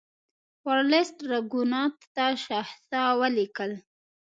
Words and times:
ورلسټ 0.67 1.17
راګونات 1.31 1.95
ته 2.15 2.25
شخصا 2.45 3.03
ولیکل. 3.21 3.71